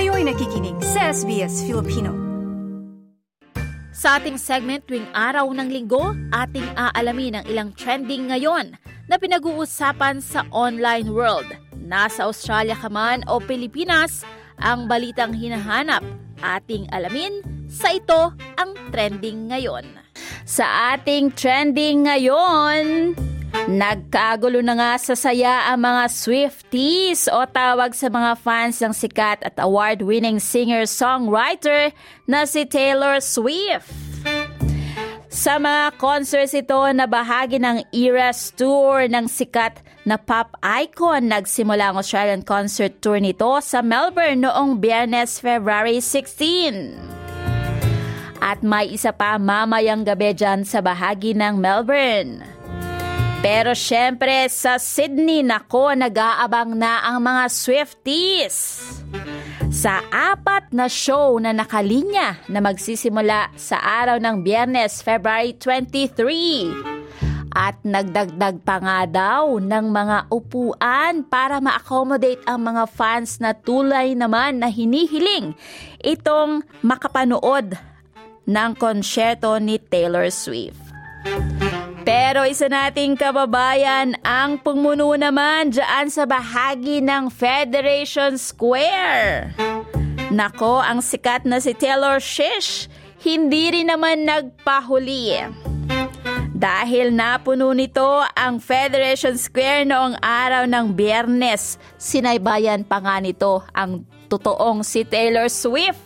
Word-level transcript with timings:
Kayo'y 0.00 0.24
nakikinig 0.24 0.80
sa 0.80 1.12
SBS 1.12 1.68
Filipino. 1.68 2.16
Sa 3.92 4.16
ating 4.16 4.40
segment 4.40 4.80
tuwing 4.88 5.04
araw 5.12 5.44
ng 5.52 5.68
linggo, 5.68 6.16
ating 6.32 6.64
aalamin 6.72 7.36
ang 7.36 7.44
ilang 7.44 7.68
trending 7.76 8.32
ngayon 8.32 8.80
na 9.12 9.20
pinag-uusapan 9.20 10.24
sa 10.24 10.48
online 10.56 11.12
world. 11.12 11.44
Nasa 11.76 12.24
Australia 12.24 12.80
ka 12.80 12.88
man 12.88 13.28
o 13.28 13.44
Pilipinas, 13.44 14.24
ang 14.56 14.88
balitang 14.88 15.36
hinahanap. 15.36 16.00
Ating 16.40 16.88
alamin 16.96 17.44
sa 17.68 17.92
ito 17.92 18.32
ang 18.56 18.72
trending 18.96 19.52
ngayon. 19.52 19.84
Sa 20.48 20.96
ating 20.96 21.36
trending 21.36 22.08
ngayon, 22.08 23.12
Nagkagulo 23.70 24.66
na 24.66 24.74
nga 24.74 24.92
sa 24.98 25.14
saya 25.14 25.70
ang 25.70 25.86
mga 25.86 26.10
Swifties 26.10 27.30
o 27.30 27.46
tawag 27.46 27.94
sa 27.94 28.10
mga 28.10 28.34
fans 28.42 28.82
ng 28.82 28.90
sikat 28.90 29.46
at 29.46 29.54
award-winning 29.62 30.42
singer-songwriter 30.42 31.94
na 32.26 32.50
si 32.50 32.66
Taylor 32.66 33.22
Swift. 33.22 33.86
Sa 35.30 35.62
mga 35.62 35.94
concerts 36.02 36.50
ito 36.50 36.82
na 36.90 37.06
bahagi 37.06 37.62
ng 37.62 37.86
Eras 37.94 38.50
Tour 38.58 39.06
ng 39.06 39.30
sikat 39.30 39.78
na 40.02 40.18
pop 40.18 40.58
icon, 40.66 41.30
nagsimula 41.30 41.94
ang 41.94 42.02
Australian 42.02 42.42
concert 42.42 42.98
tour 42.98 43.22
nito 43.22 43.54
sa 43.62 43.86
Melbourne 43.86 44.50
noong 44.50 44.82
Biyernes, 44.82 45.38
February 45.38 46.02
16. 46.02 46.98
At 48.42 48.66
may 48.66 48.90
isa 48.90 49.14
pa 49.14 49.38
mamayang 49.38 50.02
gabi 50.02 50.34
dyan 50.34 50.66
sa 50.66 50.82
bahagi 50.82 51.38
ng 51.38 51.54
Melbourne. 51.62 52.49
Pero 53.40 53.72
syempre 53.72 54.44
sa 54.52 54.76
Sydney 54.76 55.40
nako 55.40 55.96
nag-aabang 55.96 56.76
na 56.76 57.00
ang 57.00 57.24
mga 57.24 57.48
Swifties. 57.48 58.84
Sa 59.72 60.04
apat 60.12 60.68
na 60.76 60.92
show 60.92 61.40
na 61.40 61.56
nakalinya 61.56 62.36
na 62.52 62.60
magsisimula 62.60 63.48
sa 63.56 63.80
araw 63.80 64.20
ng 64.20 64.44
Biyernes, 64.44 65.00
February 65.00 65.56
23. 65.56 67.56
At 67.56 67.80
nagdagdag 67.80 68.60
pa 68.60 68.76
nga 68.76 69.08
daw 69.08 69.56
ng 69.56 69.86
mga 69.88 70.28
upuan 70.28 71.24
para 71.24 71.64
ma-accommodate 71.64 72.44
ang 72.44 72.60
mga 72.60 72.92
fans 72.92 73.40
na 73.40 73.56
tulay 73.56 74.12
naman 74.12 74.60
na 74.60 74.68
hinihiling 74.68 75.56
itong 76.04 76.60
makapanood 76.84 77.72
ng 78.44 78.70
konsyerto 78.76 79.56
ni 79.56 79.80
Taylor 79.80 80.28
Swift. 80.28 80.76
Pero 82.10 82.42
isa 82.42 82.66
nating 82.66 83.14
kababayan 83.14 84.18
ang 84.26 84.58
pumuno 84.58 85.14
naman 85.14 85.70
dyan 85.70 86.10
sa 86.10 86.26
bahagi 86.26 86.98
ng 86.98 87.30
Federation 87.30 88.34
Square. 88.34 89.54
Nako, 90.34 90.82
ang 90.82 91.06
sikat 91.06 91.46
na 91.46 91.62
si 91.62 91.70
Taylor 91.70 92.18
Shish, 92.18 92.90
hindi 93.22 93.70
rin 93.70 93.94
naman 93.94 94.26
nagpahuli. 94.26 95.54
Dahil 96.50 97.14
napuno 97.14 97.70
nito 97.78 98.26
ang 98.34 98.58
Federation 98.58 99.38
Square 99.38 99.86
noong 99.86 100.18
araw 100.18 100.66
ng 100.66 100.90
biyernes, 100.98 101.78
sinaybayan 101.94 102.82
pa 102.82 102.98
nga 102.98 103.22
nito 103.22 103.62
ang 103.70 104.02
totoong 104.26 104.82
si 104.82 105.06
Taylor 105.06 105.46
Swift. 105.46 106.02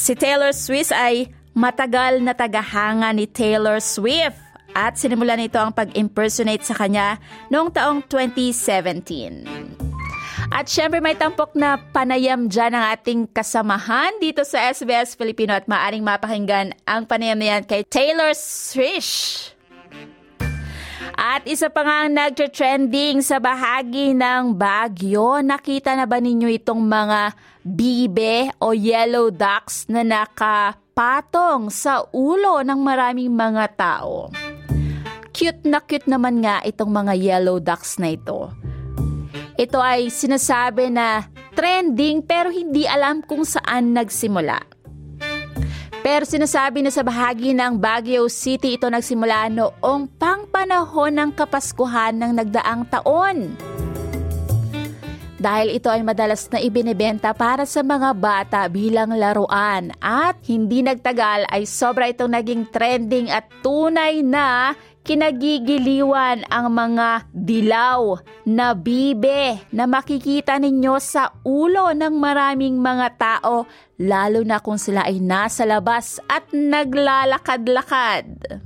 Si 0.00 0.16
Taylor 0.16 0.56
Swift 0.56 0.96
ay 0.96 1.28
matagal 1.60 2.24
na 2.24 2.32
tagahanga 2.32 3.12
ni 3.12 3.28
Taylor 3.28 3.84
Swift 3.84 4.40
at 4.72 4.96
sinimulan 4.96 5.36
nito 5.36 5.60
ang 5.60 5.76
pag-impersonate 5.76 6.64
sa 6.64 6.72
kanya 6.72 7.20
noong 7.52 7.68
taong 7.68 8.00
2017. 8.08 9.44
At 10.50 10.66
syempre 10.66 11.04
may 11.04 11.14
tampok 11.14 11.52
na 11.52 11.76
panayam 11.92 12.48
dyan 12.48 12.72
ang 12.72 12.96
ating 12.96 13.28
kasamahan 13.28 14.16
dito 14.18 14.40
sa 14.42 14.72
SBS 14.72 15.14
Filipino 15.14 15.52
at 15.52 15.68
maaring 15.68 16.02
mapakinggan 16.02 16.72
ang 16.88 17.04
panayam 17.04 17.36
na 17.36 17.54
yan 17.54 17.62
kay 17.68 17.84
Taylor 17.84 18.32
Swift. 18.32 19.52
At 21.20 21.44
isa 21.44 21.68
pa 21.68 21.84
nga 21.84 21.96
ang 22.08 22.16
nagtre-trending 22.16 23.20
sa 23.20 23.36
bahagi 23.36 24.16
ng 24.16 24.56
Baguio. 24.56 25.44
Nakita 25.44 25.92
na 25.92 26.08
ba 26.08 26.16
ninyo 26.16 26.48
itong 26.56 26.80
mga 26.80 27.36
bibe 27.60 28.48
o 28.56 28.72
yellow 28.72 29.28
ducks 29.28 29.84
na 29.92 30.00
nakapatong 31.00 31.72
sa 31.72 32.04
ulo 32.12 32.60
ng 32.60 32.76
maraming 32.76 33.32
mga 33.32 33.72
tao? 33.72 34.28
Cute 35.32 35.64
na 35.64 35.80
cute 35.80 36.04
naman 36.04 36.44
nga 36.44 36.60
itong 36.60 36.92
mga 36.92 37.16
yellow 37.16 37.56
ducks 37.56 37.96
na 37.96 38.12
ito. 38.12 38.52
Ito 39.56 39.80
ay 39.80 40.12
sinasabi 40.12 40.92
na 40.92 41.24
trending 41.56 42.20
pero 42.20 42.52
hindi 42.52 42.84
alam 42.84 43.24
kung 43.24 43.48
saan 43.48 43.96
nagsimula. 43.96 44.60
Pero 46.04 46.28
sinasabi 46.28 46.84
na 46.84 46.92
sa 46.92 47.00
bahagi 47.00 47.56
ng 47.56 47.80
Baguio 47.80 48.28
City 48.28 48.76
ito 48.76 48.84
nagsimula 48.92 49.48
noong 49.48 50.04
pangpanahon 50.20 51.16
ng 51.16 51.30
Kapaskuhan 51.32 52.20
ng 52.20 52.32
nagdaang 52.44 52.84
taon. 52.92 53.56
Dahil 55.40 55.80
ito 55.80 55.88
ay 55.88 56.04
madalas 56.04 56.44
na 56.52 56.60
ibinebenta 56.60 57.32
para 57.32 57.64
sa 57.64 57.80
mga 57.80 58.12
bata 58.12 58.68
bilang 58.68 59.16
laruan 59.16 59.88
at 60.04 60.36
hindi 60.44 60.84
nagtagal 60.84 61.48
ay 61.48 61.64
sobra 61.64 62.12
itong 62.12 62.36
naging 62.36 62.68
trending 62.68 63.32
at 63.32 63.48
tunay 63.64 64.20
na 64.20 64.76
kinagigiliwan 65.00 66.44
ang 66.44 66.68
mga 66.68 67.24
dilaw 67.32 68.20
na 68.44 68.76
bibe 68.76 69.64
na 69.72 69.88
makikita 69.88 70.60
ninyo 70.60 71.00
sa 71.00 71.32
ulo 71.40 71.88
ng 71.96 72.20
maraming 72.20 72.76
mga 72.76 73.08
tao 73.16 73.64
lalo 73.96 74.44
na 74.44 74.60
kung 74.60 74.76
sila 74.76 75.08
ay 75.08 75.24
nasa 75.24 75.64
labas 75.64 76.20
at 76.28 76.52
naglalakad-lakad. 76.52 78.60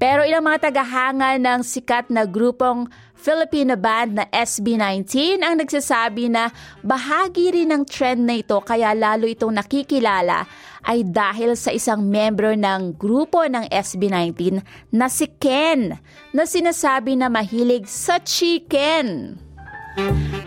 Pero 0.00 0.24
ilang 0.24 0.44
mga 0.44 0.72
tagahanga 0.72 1.36
ng 1.36 1.60
sikat 1.64 2.08
na 2.08 2.24
grupong 2.24 2.88
Filipino 3.24 3.72
band 3.80 4.20
na 4.20 4.24
SB19 4.28 5.40
ang 5.40 5.56
nagsasabi 5.56 6.28
na 6.28 6.52
bahagi 6.84 7.56
rin 7.56 7.72
ng 7.72 7.88
trend 7.88 8.20
na 8.28 8.36
ito 8.36 8.60
kaya 8.60 8.92
lalo 8.92 9.24
itong 9.24 9.56
nakikilala 9.56 10.44
ay 10.84 11.08
dahil 11.08 11.56
sa 11.56 11.72
isang 11.72 12.04
membro 12.04 12.52
ng 12.52 12.92
grupo 13.00 13.40
ng 13.48 13.72
SB19 13.72 14.60
na 14.92 15.08
si 15.08 15.24
Ken 15.40 15.96
na 16.36 16.44
sinasabi 16.44 17.16
na 17.16 17.32
mahilig 17.32 17.88
sa 17.88 18.20
chicken. 18.20 19.40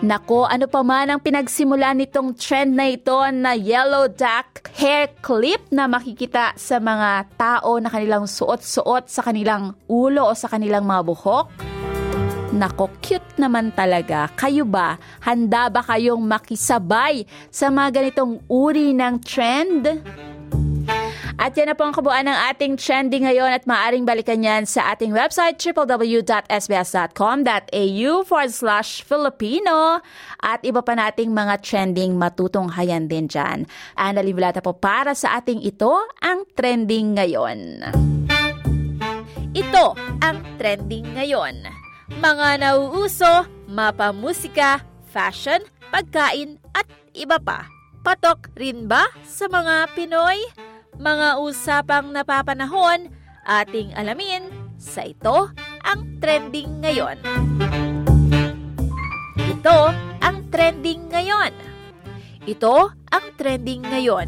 Nako, 0.05 0.45
ano 0.45 0.69
pa 0.69 0.85
man 0.85 1.09
ang 1.09 1.17
pinagsimula 1.17 1.97
nitong 1.97 2.37
trend 2.37 2.77
na 2.77 2.93
ito 2.93 3.17
na 3.33 3.57
yellow 3.57 4.05
duck 4.05 4.69
hair 4.77 5.09
clip 5.25 5.65
na 5.73 5.89
makikita 5.89 6.53
sa 6.53 6.77
mga 6.77 7.25
tao 7.41 7.81
na 7.81 7.89
kanilang 7.89 8.29
suot-suot 8.29 9.09
sa 9.09 9.25
kanilang 9.25 9.73
ulo 9.89 10.29
o 10.29 10.37
sa 10.37 10.45
kanilang 10.45 10.85
mga 10.85 11.01
buhok? 11.01 11.66
Nako, 12.57 12.89
cute 13.05 13.37
naman 13.37 13.69
talaga. 13.77 14.33
Kayo 14.33 14.65
ba? 14.65 14.97
Handa 15.21 15.69
ba 15.69 15.85
kayong 15.85 16.25
makisabay 16.25 17.21
sa 17.53 17.69
mga 17.69 18.01
ganitong 18.01 18.41
uri 18.49 18.97
ng 18.97 19.21
trend? 19.21 19.85
At 21.37 21.53
yan 21.53 21.69
na 21.69 21.77
po 21.77 21.85
ang 21.85 21.93
kabuuan 21.93 22.25
ng 22.25 22.33
ating 22.49 22.81
trending 22.81 23.29
ngayon 23.29 23.53
at 23.53 23.69
maaring 23.69 24.09
balikan 24.09 24.41
yan 24.41 24.65
sa 24.65 24.97
ating 24.97 25.13
website 25.13 25.61
www.sbs.com.au 25.61 26.41
forward 28.25 28.49
slash 28.49 29.05
Filipino 29.05 30.01
at 30.41 30.65
iba 30.65 30.81
pa 30.81 30.97
nating 30.97 31.29
mga 31.37 31.61
trending 31.61 32.17
matutunghayan 32.17 33.05
din 33.05 33.29
dyan. 33.29 33.69
Annalyn 33.93 34.33
Vilata 34.33 34.65
po 34.65 34.73
para 34.73 35.13
sa 35.13 35.37
ating 35.37 35.61
ito 35.61 35.93
ang 36.25 36.41
trending 36.57 37.21
ngayon. 37.21 37.85
Ito 39.53 39.93
ang 40.25 40.41
trending 40.57 41.13
ngayon. 41.13 41.76
Mga 42.17 42.49
nauuso, 42.65 43.45
mapamusika, 43.69 44.81
fashion, 45.13 45.61
pagkain 45.93 46.57
at 46.73 46.89
iba 47.13 47.37
pa. 47.37 47.69
Patok 48.01 48.51
rin 48.55 48.87
ba 48.89 49.07
sa 49.27 49.45
mga 49.51 49.91
Pinoy? 49.93 50.41
mga 50.97 51.37
usapang 51.37 52.09
napapanahon, 52.09 53.13
ating 53.45 53.93
alamin 53.93 54.49
sa 54.81 55.05
ito 55.05 55.53
ang 55.85 56.17
trending 56.17 56.81
ngayon. 56.81 57.17
Ito 59.37 59.79
ang 60.21 60.37
trending 60.49 61.09
ngayon. 61.13 61.53
Ito 62.49 62.75
ang 63.13 63.25
trending 63.37 63.85
ngayon. 63.85 64.27